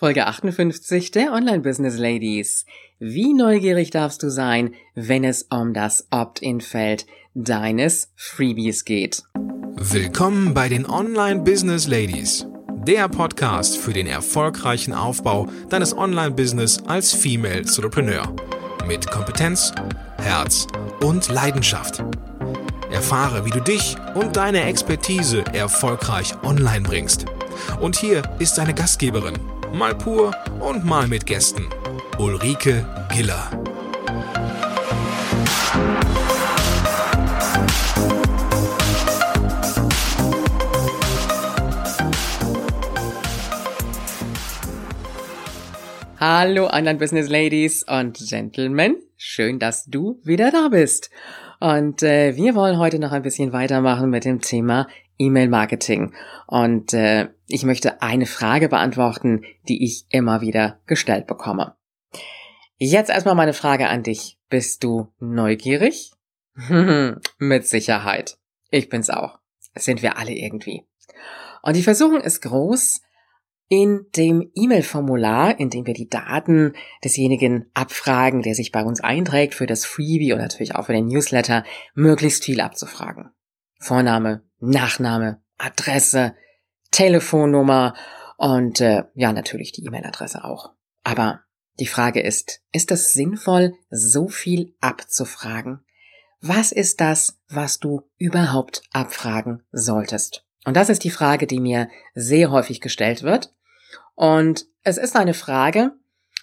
[0.00, 2.66] Folge 58 der Online Business Ladies.
[3.00, 9.24] Wie neugierig darfst du sein, wenn es um das Opt-in-Feld deines Freebies geht?
[9.74, 12.46] Willkommen bei den Online Business Ladies,
[12.86, 18.36] der Podcast für den erfolgreichen Aufbau deines Online-Business als Female Entrepreneur.
[18.86, 19.72] Mit Kompetenz,
[20.18, 20.68] Herz
[21.00, 22.04] und Leidenschaft.
[22.92, 27.24] Erfahre, wie du dich und deine Expertise erfolgreich online bringst.
[27.80, 29.34] Und hier ist deine Gastgeberin,
[29.72, 31.68] mal pur und mal mit Gästen.
[32.18, 33.50] Ulrike Giller.
[46.20, 51.10] Hallo anderen Business Ladies und Gentlemen, schön, dass du wieder da bist.
[51.60, 54.88] Und äh, wir wollen heute noch ein bisschen weitermachen mit dem Thema
[55.18, 56.14] E-Mail-Marketing.
[56.46, 61.76] Und äh, ich möchte eine Frage beantworten, die ich immer wieder gestellt bekomme.
[62.76, 64.38] Jetzt erstmal meine Frage an dich.
[64.48, 66.12] Bist du neugierig?
[67.38, 68.38] Mit Sicherheit.
[68.70, 69.38] Ich bin's auch.
[69.74, 70.86] Das sind wir alle irgendwie.
[71.62, 73.00] Und die Versuchung ist groß,
[73.68, 76.72] in dem E-Mail-Formular, in dem wir die Daten
[77.04, 81.06] desjenigen abfragen, der sich bei uns einträgt für das Freebie und natürlich auch für den
[81.06, 83.30] Newsletter, möglichst viel abzufragen.
[83.78, 86.34] Vorname, Nachname, Adresse,
[86.90, 87.94] Telefonnummer
[88.36, 90.72] und äh, ja natürlich die E-Mail-Adresse auch.
[91.04, 91.40] Aber
[91.78, 95.84] die Frage ist, ist es sinnvoll, so viel abzufragen?
[96.40, 100.44] Was ist das, was du überhaupt abfragen solltest?
[100.64, 103.54] Und das ist die Frage, die mir sehr häufig gestellt wird.
[104.14, 105.92] Und es ist eine Frage,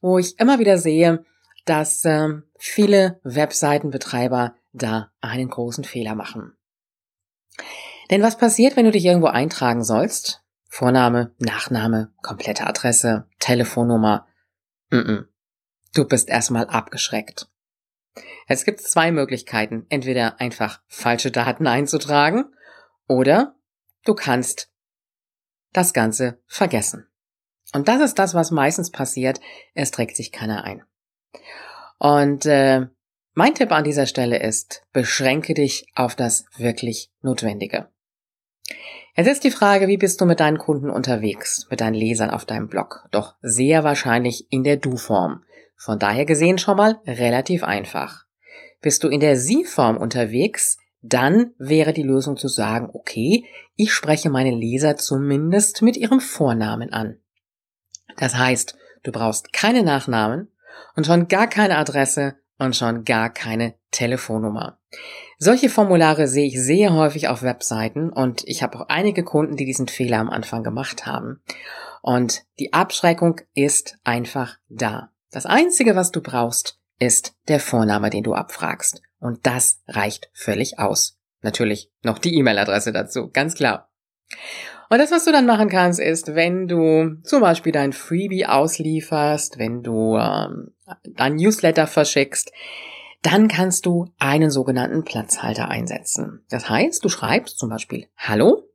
[0.00, 1.24] wo ich immer wieder sehe,
[1.64, 2.28] dass äh,
[2.58, 6.54] viele Webseitenbetreiber da einen großen Fehler machen.
[8.10, 10.42] Denn was passiert, wenn du dich irgendwo eintragen sollst?
[10.68, 14.26] Vorname, Nachname, komplette Adresse, Telefonnummer.
[14.90, 15.26] Mm -mm.
[15.94, 17.48] Du bist erstmal abgeschreckt.
[18.46, 19.86] Es gibt zwei Möglichkeiten.
[19.88, 22.44] Entweder einfach falsche Daten einzutragen
[23.06, 23.56] oder
[24.04, 24.72] du kannst
[25.72, 27.06] das Ganze vergessen.
[27.72, 29.40] Und das ist das, was meistens passiert.
[29.74, 30.82] Es trägt sich keiner ein.
[31.98, 32.86] Und äh,
[33.32, 37.88] mein Tipp an dieser Stelle ist, beschränke dich auf das wirklich Notwendige.
[39.16, 42.44] Jetzt ist die Frage, wie bist du mit deinen Kunden unterwegs, mit deinen Lesern auf
[42.44, 43.06] deinem Blog?
[43.10, 45.44] Doch sehr wahrscheinlich in der Du-Form.
[45.76, 48.24] Von daher gesehen schon mal relativ einfach.
[48.80, 53.44] Bist du in der Sie-Form unterwegs, dann wäre die Lösung zu sagen, okay,
[53.76, 57.18] ich spreche meine Leser zumindest mit ihrem Vornamen an.
[58.16, 60.48] Das heißt, du brauchst keine Nachnamen
[60.96, 64.78] und schon gar keine Adresse und schon gar keine Telefonnummer.
[65.38, 69.64] Solche Formulare sehe ich sehr häufig auf Webseiten und ich habe auch einige Kunden, die
[69.64, 71.42] diesen Fehler am Anfang gemacht haben.
[72.02, 75.10] Und die Abschreckung ist einfach da.
[75.30, 79.02] Das Einzige, was du brauchst, ist der Vorname, den du abfragst.
[79.18, 81.18] Und das reicht völlig aus.
[81.42, 83.90] Natürlich noch die E-Mail-Adresse dazu, ganz klar.
[84.92, 89.58] Und das, was du dann machen kannst, ist, wenn du zum Beispiel dein Freebie auslieferst,
[89.58, 90.74] wenn du ähm,
[91.04, 92.52] dein Newsletter verschickst,
[93.22, 96.44] dann kannst du einen sogenannten Platzhalter einsetzen.
[96.48, 98.70] Das heißt, du schreibst zum Beispiel Hallo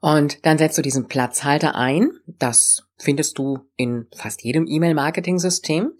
[0.00, 2.10] und dann setzt du diesen Platzhalter ein.
[2.26, 5.92] Das findest du in fast jedem E-Mail-Marketing-System.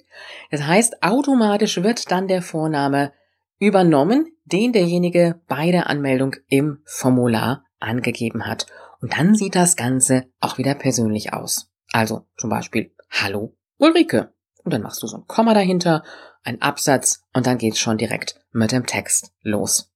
[0.50, 3.12] Das heißt, automatisch wird dann der Vorname
[3.58, 8.66] übernommen, den derjenige bei der Anmeldung im Formular angegeben hat.
[9.00, 11.70] Und dann sieht das Ganze auch wieder persönlich aus.
[11.92, 14.32] Also zum Beispiel Hallo Ulrike.
[14.68, 16.04] Und dann machst du so ein Komma dahinter,
[16.44, 19.90] ein Absatz und dann geht's schon direkt mit dem Text los.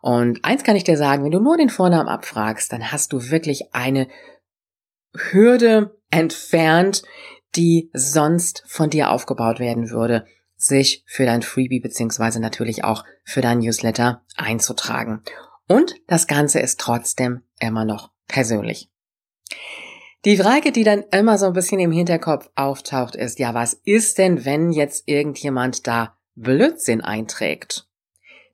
[0.00, 3.30] Und eins kann ich dir sagen, wenn du nur den Vornamen abfragst, dann hast du
[3.32, 4.06] wirklich eine
[5.12, 7.02] Hürde entfernt,
[7.56, 13.40] die sonst von dir aufgebaut werden würde, sich für dein Freebie beziehungsweise natürlich auch für
[13.40, 15.24] dein Newsletter einzutragen.
[15.66, 18.88] Und das Ganze ist trotzdem immer noch persönlich.
[20.24, 24.18] Die Frage, die dann immer so ein bisschen im Hinterkopf auftaucht, ist, ja, was ist
[24.18, 27.88] denn, wenn jetzt irgendjemand da Blödsinn einträgt?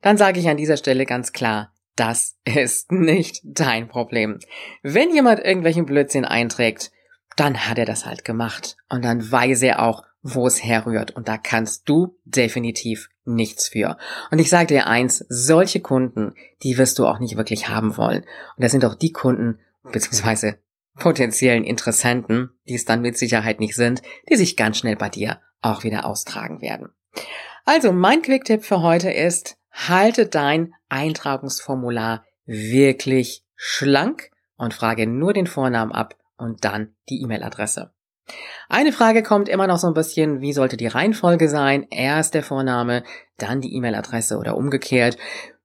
[0.01, 4.39] Dann sage ich an dieser Stelle ganz klar, das ist nicht dein Problem.
[4.81, 6.91] Wenn jemand irgendwelchen Blödsinn einträgt,
[7.35, 8.77] dann hat er das halt gemacht.
[8.89, 11.11] Und dann weiß er auch, wo es herrührt.
[11.11, 13.97] Und da kannst du definitiv nichts für.
[14.31, 16.33] Und ich sage dir eins, solche Kunden,
[16.63, 18.23] die wirst du auch nicht wirklich haben wollen.
[18.55, 20.57] Und das sind auch die Kunden, beziehungsweise
[20.99, 25.39] potenziellen Interessenten, die es dann mit Sicherheit nicht sind, die sich ganz schnell bei dir
[25.61, 26.89] auch wieder austragen werden.
[27.65, 35.47] Also mein Quick-Tipp für heute ist, halte dein Eintragungsformular wirklich schlank und frage nur den
[35.47, 37.91] Vornamen ab und dann die E-Mail-Adresse.
[38.67, 41.87] Eine Frage kommt immer noch so ein bisschen, wie sollte die Reihenfolge sein?
[41.89, 43.03] Erst der Vorname,
[43.37, 45.17] dann die E-Mail-Adresse oder umgekehrt.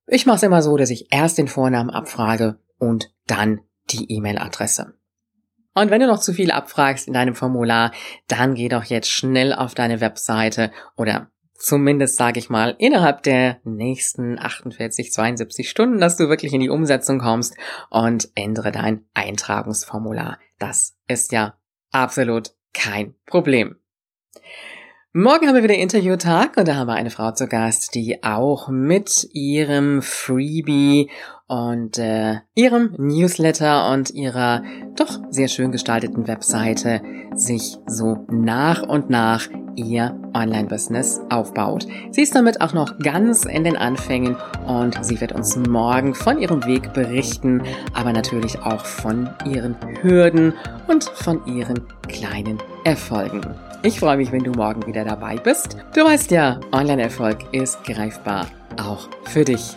[0.07, 3.61] Ich mache es immer so, dass ich erst den Vornamen abfrage und dann
[3.91, 4.95] die E-Mail-Adresse.
[5.75, 7.93] Und wenn du noch zu viel abfragst in deinem Formular,
[8.29, 13.59] dann geh doch jetzt schnell auf deine Webseite oder zumindest sage ich mal innerhalb der
[13.65, 17.57] nächsten 48, 72 Stunden, dass du wirklich in die Umsetzung kommst
[17.91, 20.39] und ändere dein Eintragungsformular.
[20.59, 21.55] Das ist ja
[21.91, 23.77] absolut kein Problem.
[25.13, 28.69] Morgen haben wir wieder Interviewtag und da haben wir eine Frau zu Gast, die auch
[28.69, 31.09] mit ihrem Freebie
[31.55, 34.63] und äh, ihrem Newsletter und ihrer
[34.97, 37.01] doch sehr schön gestalteten Webseite
[37.35, 39.47] sich so nach und nach
[39.77, 41.87] ihr Online-Business aufbaut.
[42.11, 44.37] Sie ist damit auch noch ganz in den Anfängen
[44.67, 47.63] und sie wird uns morgen von ihrem Weg berichten,
[47.93, 50.55] aber natürlich auch von ihren Hürden
[50.89, 53.43] und von ihren kleinen Erfolgen.
[53.85, 55.77] Ich freue mich, wenn du morgen wieder dabei bist.
[55.95, 58.47] Du weißt ja, Online-Erfolg ist greifbar,
[58.77, 59.77] auch für dich.